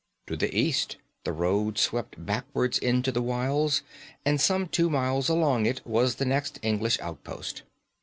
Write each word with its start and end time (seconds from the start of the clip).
To 0.25 0.35
the 0.35 0.51
east 0.57 0.97
the 1.25 1.31
road 1.31 1.77
swept 1.77 2.15
backwards 2.25 2.79
into 2.79 3.11
the 3.11 3.21
wilds, 3.21 3.83
and 4.25 4.41
some 4.41 4.67
two 4.67 4.89
miles 4.89 5.29
along 5.29 5.67
it 5.67 5.85
was 5.85 6.15
the 6.15 6.25
next 6.25 6.57
English 6.63 6.99
outpost. 7.01 7.61